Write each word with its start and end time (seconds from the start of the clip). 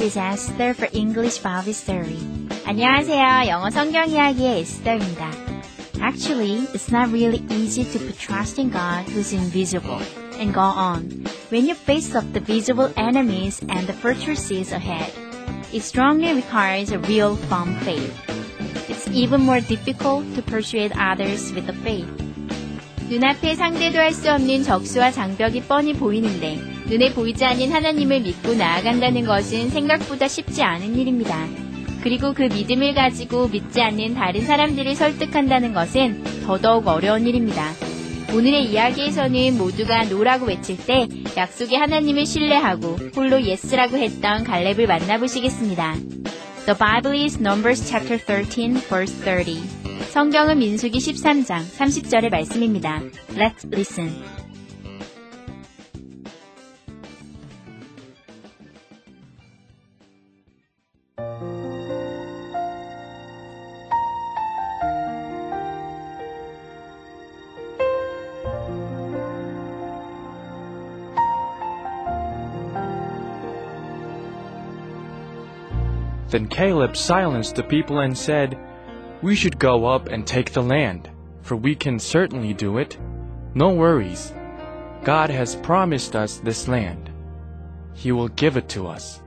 is 0.00 0.16
Esther 0.16 0.72
for 0.72 0.88
English 0.94 1.38
Bible 1.42 1.74
Story. 1.74 2.16
안녕하세요. 2.64 3.46
영어 3.46 3.68
성경 3.68 4.08
이야기의 4.08 4.60
에스더입니다. 4.60 5.30
Actually, 6.00 6.66
it's 6.72 6.90
not 6.90 7.12
really 7.12 7.44
easy 7.50 7.84
to 7.84 7.98
put 7.98 8.18
trust 8.18 8.58
in 8.58 8.70
God 8.70 9.04
who's 9.12 9.34
invisible 9.34 10.00
and 10.40 10.54
go 10.54 10.62
on 10.62 11.26
when 11.50 11.66
you 11.66 11.74
face 11.74 12.16
off 12.16 12.24
the 12.32 12.40
visible 12.40 12.90
enemies 12.96 13.60
and 13.68 13.86
the 13.86 13.92
fortresses 13.92 14.72
ahead. 14.72 15.12
It 15.74 15.82
strongly 15.82 16.32
requires 16.32 16.90
a 16.90 16.98
real 17.00 17.36
firm 17.36 17.76
faith. 17.84 18.16
It's 18.88 19.06
even 19.08 19.42
more 19.42 19.60
difficult 19.60 20.24
to 20.36 20.42
persuade 20.42 20.92
others 20.96 21.52
with 21.52 21.66
the 21.66 21.76
faith. 21.84 22.08
눈앞에 23.10 23.54
상대도 23.54 23.98
할 23.98 24.12
수 24.12 24.32
없는 24.32 24.62
적수와 24.62 25.12
장벽이 25.12 25.64
뻔히 25.68 25.92
보이는데 25.92 26.69
눈에 26.91 27.13
보이지 27.13 27.45
않는 27.45 27.71
하나님을 27.71 28.19
믿고 28.19 28.53
나아간다는 28.53 29.25
것은 29.25 29.69
생각보다 29.69 30.27
쉽지 30.27 30.61
않은 30.61 30.97
일입니다. 30.97 31.47
그리고 32.03 32.33
그 32.33 32.43
믿음을 32.43 32.93
가지고 32.93 33.47
믿지 33.47 33.81
않는 33.81 34.13
다른 34.13 34.41
사람들을 34.41 34.93
설득한다는 34.95 35.73
것은 35.73 36.21
더더욱 36.45 36.85
어려운 36.87 37.25
일입니다. 37.25 37.71
오늘의 38.33 38.65
이야기에서는 38.65 39.57
모두가 39.57 40.03
no라고 40.03 40.47
외칠 40.47 40.75
때 40.75 41.07
약속의 41.37 41.77
하나님을 41.77 42.25
신뢰하고 42.25 42.97
홀로 43.15 43.41
yes라고 43.41 43.95
했던 43.95 44.43
갈렙을 44.43 44.85
만나보시겠습니다. 44.85 45.95
The 46.65 46.77
Bible 46.77 47.23
is 47.23 47.37
Numbers 47.39 47.87
chapter 47.87 48.19
13 48.19 48.81
verse 48.81 49.17
30. 49.23 49.61
성경은 50.11 50.59
민수기 50.59 50.99
13장 50.99 51.63
30절의 51.65 52.31
말씀입니다. 52.31 53.01
Let's 53.29 53.65
listen. 53.71 54.40
Then 76.31 76.47
Caleb 76.47 76.95
silenced 76.95 77.55
the 77.55 77.63
people 77.63 77.99
and 77.99 78.17
said, 78.17 78.57
We 79.21 79.35
should 79.35 79.59
go 79.59 79.85
up 79.85 80.07
and 80.07 80.25
take 80.25 80.53
the 80.53 80.63
land, 80.63 81.09
for 81.41 81.57
we 81.57 81.75
can 81.75 81.99
certainly 81.99 82.53
do 82.53 82.77
it. 82.77 82.97
No 83.53 83.73
worries. 83.73 84.33
God 85.03 85.29
has 85.29 85.57
promised 85.57 86.15
us 86.15 86.37
this 86.37 86.69
land. 86.69 87.09
He 87.93 88.13
will 88.13 88.29
give 88.29 88.55
it 88.55 88.69
to 88.69 88.87
us. 88.87 89.20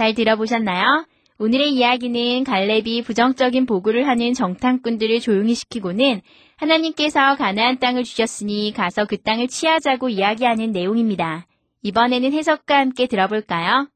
잘 0.00 0.14
들어보셨나요? 0.14 1.04
오늘의 1.38 1.74
이야기는 1.74 2.44
갈렙이 2.44 3.02
부정적인 3.02 3.66
보고를 3.66 4.08
하는 4.08 4.32
정탐꾼들을 4.32 5.20
조용히 5.20 5.54
시키고는 5.54 6.22
하나님께서 6.56 7.36
가나안 7.36 7.78
땅을 7.78 8.04
주셨으니 8.04 8.72
가서 8.74 9.04
그 9.04 9.18
땅을 9.18 9.48
취하자고 9.48 10.08
이야기하는 10.08 10.72
내용입니다. 10.72 11.46
이번에는 11.82 12.32
해석과 12.32 12.78
함께 12.78 13.06
들어볼까요? 13.08 13.88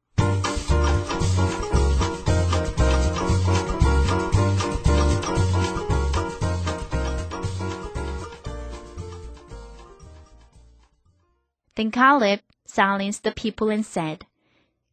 Then 11.75 11.91
Caleb 11.91 12.42
silenced 12.69 13.22
the 13.22 13.32
people 13.34 13.72
and 13.72 13.86
said, 13.86 14.26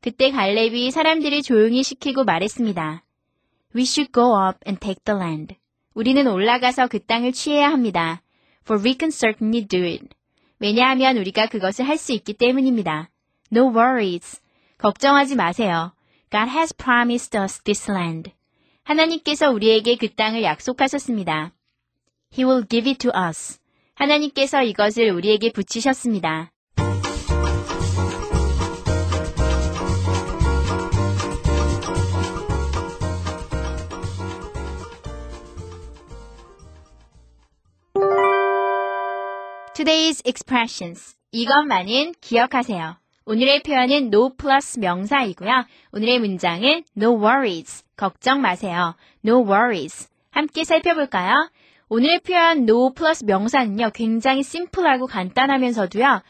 그때 0.01 0.31
갈렙이 0.31 0.89
사람들을 0.89 1.43
조용히 1.43 1.83
시키고 1.83 2.23
말했습니다. 2.23 3.03
We 3.75 3.83
should 3.83 4.11
go 4.11 4.33
up 4.47 4.57
and 4.67 4.79
take 4.79 5.03
the 5.05 5.15
land. 5.15 5.55
우리는 5.93 6.25
올라가서 6.25 6.87
그 6.87 6.99
땅을 7.05 7.33
취해야 7.33 7.69
합니다. 7.69 8.23
For 8.63 8.83
we 8.83 8.95
can 8.99 9.11
certainly 9.11 9.67
do 9.67 9.83
it. 9.83 10.07
왜냐하면 10.59 11.17
우리가 11.17 11.45
그것을 11.47 11.87
할 11.87 11.97
수 11.97 12.13
있기 12.13 12.33
때문입니다. 12.33 13.11
No 13.53 13.69
worries. 13.69 14.41
걱정하지 14.79 15.35
마세요. 15.35 15.93
God 16.31 16.49
has 16.49 16.75
promised 16.75 17.37
us 17.37 17.61
this 17.61 17.91
land. 17.91 18.31
하나님께서 18.83 19.51
우리에게 19.51 19.97
그 19.97 20.09
땅을 20.15 20.41
약속하셨습니다. 20.41 21.53
He 22.33 22.43
will 22.43 22.65
give 22.67 22.89
it 22.89 23.07
to 23.07 23.11
us. 23.27 23.59
하나님께서 23.93 24.63
이것을 24.63 25.11
우리에게 25.11 25.51
붙이셨습니다. 25.51 26.50
Today's 39.81 40.21
expressions. 40.27 41.15
이것만은 41.31 42.13
기억하세요. 42.21 42.97
오늘의 43.25 43.63
표현은 43.63 44.11
no 44.13 44.35
플러스 44.37 44.77
명사이고요. 44.77 45.65
오늘의 45.93 46.19
문장은 46.19 46.83
no 46.95 47.19
worries. 47.19 47.83
걱정 47.97 48.41
마세요. 48.41 48.93
no 49.25 49.43
worries. 49.43 50.07
함께 50.29 50.65
살펴볼까요? 50.65 51.49
오늘의 51.89 52.19
표현 52.19 52.69
no 52.69 52.93
플러스 52.93 53.23
명사는요. 53.25 53.89
굉장히 53.95 54.43
심플하고 54.43 55.07
간단하면서도요. 55.07 56.21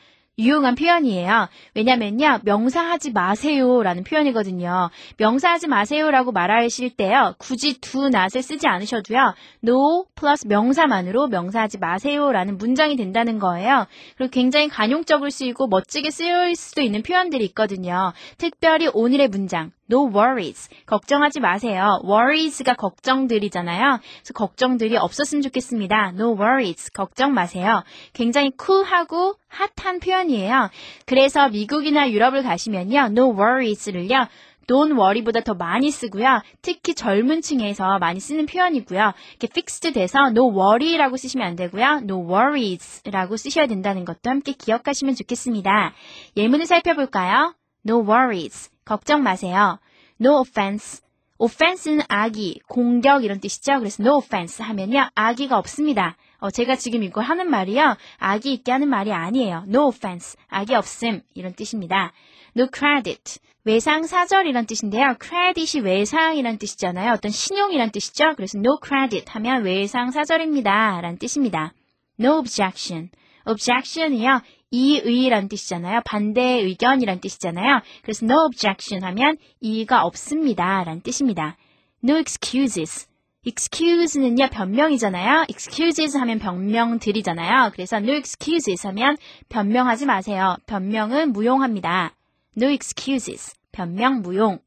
유용한 0.41 0.75
표현이에요. 0.75 1.47
왜냐면요, 1.75 2.40
명사하지 2.44 3.12
마세요라는 3.12 4.03
표현이거든요. 4.03 4.90
명사하지 5.18 5.68
마세요라고 5.68 6.31
말하실 6.31 6.96
때요, 6.97 7.35
굳이 7.38 7.79
do 7.79 8.07
not을 8.07 8.41
쓰지 8.41 8.68
않으셔도요, 8.68 9.34
no 9.63 10.06
플러스 10.16 10.47
명사만으로 10.47 11.28
명사하지 11.28 11.78
마세요라는 11.78 12.57
문장이 12.57 12.96
된다는 12.96 13.40
거예요. 13.40 13.85
그리고 14.18 14.31
굉장히 14.31 14.68
간용적으로 14.68 15.30
쓰이고 15.30 15.68
멋지게 15.68 16.09
쓰일 16.09 16.56
수도 16.56 16.81
있는 16.81 17.03
표현들이 17.03 17.46
있거든요. 17.46 18.13
특별히 18.38 18.90
오늘의 18.91 19.28
문장, 19.28 19.72
no 19.91 20.07
worries. 20.07 20.69
걱정하지 20.85 21.40
마세요. 21.41 22.00
worries가 22.03 22.74
걱정들이잖아요. 22.75 24.00
그래서 24.00 24.34
걱정들이 24.34 24.97
없었으면 24.97 25.41
좋겠습니다. 25.41 26.13
no 26.16 26.34
worries. 26.34 26.91
걱정 26.91 27.34
마세요. 27.34 27.84
굉장히 28.13 28.51
쿨하고 28.51 29.35
핫한 29.47 30.00
표현이에요. 30.00 30.31
그래서 31.06 31.50
미국이나 31.50 32.09
유럽을 32.09 32.44
가시면요. 32.44 33.09
no 33.12 33.34
worries를요. 33.34 34.28
don't 34.68 34.97
worry보다 34.97 35.42
더 35.42 35.53
많이 35.53 35.92
쓰고요. 35.92 36.42
특히 36.62 36.94
젊은 36.94 37.42
층에서 37.42 38.00
많이 38.00 38.19
쓰는 38.19 38.45
표현이고요. 38.45 39.13
이렇게 39.31 39.48
fixed 39.48 39.92
돼서 39.92 40.19
no 40.30 40.50
worry라고 40.50 41.18
쓰시면 41.18 41.45
안 41.45 41.56
되고요. 41.56 42.01
no 42.04 42.25
worries라고 42.28 43.38
쓰셔야 43.38 43.68
된다는 43.68 44.06
것도 44.06 44.30
함께 44.30 44.54
기억하시면 44.54 45.16
좋겠습니다. 45.16 45.94
예문을 46.38 46.66
살펴볼까요? 46.66 47.56
no 47.88 48.01
worries. 48.01 48.69
걱정 48.86 49.24
마세요. 49.24 49.80
no 50.22 50.39
offense. 50.39 51.01
offense는 51.38 52.04
악의, 52.07 52.60
공격 52.68 53.24
이런 53.24 53.39
뜻이죠. 53.39 53.80
그래서 53.80 54.04
no 54.04 54.18
offense 54.18 54.63
하면요. 54.63 55.10
악의가 55.16 55.57
없습니다. 55.57 56.16
어, 56.42 56.50
제가 56.50 56.76
지금 56.76 57.04
이거 57.04 57.22
하는 57.22 57.50
말이요. 57.52 57.96
악의 58.18 58.54
있게 58.54 58.72
하는 58.72 58.90
말이 58.90 59.14
아니에요. 59.14 59.64
no 59.68 59.90
offense. 59.90 60.38
악의 60.50 60.76
없음 60.76 61.22
이런 61.36 61.54
뜻입니다. 61.54 62.12
no 62.58 62.68
credit. 62.74 63.40
외상 63.64 64.04
사절 64.04 64.48
이란 64.48 64.66
뜻인데요. 64.66 65.18
credit이 65.22 65.86
외상이란 65.86 66.58
뜻이잖아요. 66.58 67.14
어떤 67.14 67.30
신용이란 67.32 67.92
뜻이죠. 67.92 68.34
그래서 68.36 68.58
no 68.58 68.80
credit 68.84 69.26
하면 69.34 69.64
외상 69.64 70.10
사절입니다. 70.10 71.02
라는 71.02 71.20
뜻입니다. 71.20 71.74
no 72.20 72.40
objection. 72.40 73.10
objection이요. 73.46 74.42
이의란 74.72 75.48
뜻이잖아요. 75.48 76.02
반대 76.06 76.42
의견이란 76.42 77.20
뜻이잖아요. 77.20 77.82
그래서 78.02 78.26
no 78.26 78.46
objection 78.48 79.04
하면 79.04 79.38
이의가 79.60 80.06
없습니다. 80.06 80.84
라는 80.84 81.02
뜻입니다. 81.02 81.56
no 82.04 82.18
excuses. 82.18 83.11
Excuse는요, 83.46 84.50
변명이잖아요. 84.52 85.46
excuses 85.50 86.16
하면 86.18 86.38
변명들이잖아요. 86.40 87.72
그래서 87.74 87.98
no 87.98 88.14
excuses 88.14 88.86
하면 88.88 89.18
변명하지 89.50 90.06
마세요. 90.06 90.58
변명은 90.68 91.32
무용합니다. 91.34 92.14
no 92.56 92.68
excuses. 92.70 93.56
변명 93.72 94.22
무용. 94.22 94.60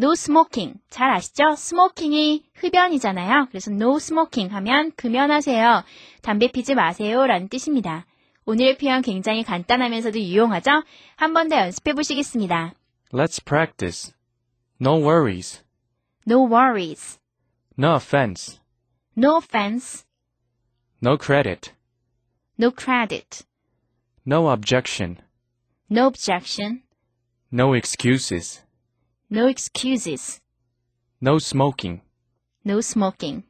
no 0.00 0.12
smoking. 0.12 0.78
잘 0.88 1.10
아시죠? 1.10 1.44
smoking이 1.52 2.44
흡연이잖아요. 2.54 3.46
그래서 3.50 3.70
no 3.70 3.96
smoking 3.96 4.52
하면 4.54 4.92
금연하세요. 4.96 5.84
담배 6.22 6.50
피지 6.50 6.74
마세요. 6.74 7.26
라는 7.26 7.48
뜻입니다. 7.48 8.06
오늘의 8.46 8.78
표현 8.78 9.02
굉장히 9.02 9.42
간단하면서도 9.42 10.18
유용하죠? 10.20 10.70
한 11.16 11.32
번 11.34 11.48
더 11.48 11.56
연습해 11.58 11.92
보시겠습니다. 11.94 12.72
Let's 13.12 13.44
practice. 13.44 14.14
No 14.80 14.96
worries. 15.02 15.62
No 16.26 16.46
worries. 16.46 17.18
No 17.78 17.94
offense. 17.94 18.58
No 19.14 19.36
offense. 19.36 20.06
No 21.02 21.18
credit. 21.18 21.72
No 22.56 22.70
credit. 22.70 23.44
No 24.24 24.48
objection. 24.48 25.20
No 25.90 26.06
objection. 26.06 26.82
No 27.50 27.74
excuses. 27.74 28.62
No 29.28 29.46
excuses. 29.46 30.40
No 31.20 31.38
smoking. 31.38 32.00
No 32.64 32.80
smoking. 32.80 33.44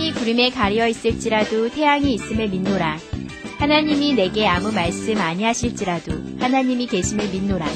태양이 0.00 0.14
구름에 0.14 0.48
가려 0.48 0.88
있을지라도 0.88 1.68
태양이 1.68 2.14
있음을 2.14 2.48
믿노라. 2.48 2.98
하나님이 3.58 4.14
내게 4.14 4.46
아무 4.46 4.72
말씀 4.72 5.20
아니하실지라도 5.20 6.12
하나님이 6.40 6.86
계심을 6.86 7.28
믿노라. 7.28 7.66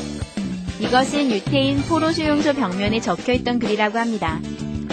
이것은 0.81 1.31
유태인 1.31 1.83
포로 1.83 2.13
수용소 2.13 2.55
벽면에 2.55 3.01
적혀 3.01 3.35
있던 3.35 3.59
글이라고 3.59 3.99
합니다. 3.99 4.41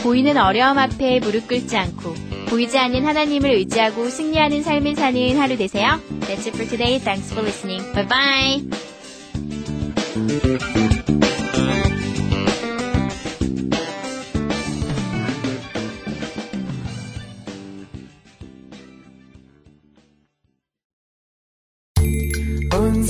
보이는 0.03 0.35
어려움 0.35 0.77
앞에 0.77 1.21
무릎 1.21 1.47
꿇지 1.47 1.77
않고 1.77 2.13
보이지 2.49 2.77
않는 2.77 3.05
하나님을 3.05 3.49
의지하고 3.51 4.09
승리하는 4.09 4.61
삶을 4.61 4.97
사는 4.97 5.39
하루 5.39 5.55
되세요. 5.55 6.01
That's 6.19 6.47
it 6.47 6.49
for 6.49 6.67
today. 6.67 6.99
Thanks 6.99 7.31
for 7.31 7.47
listening. 7.47 7.93
Bye 7.93 8.07
bye. 10.67 10.71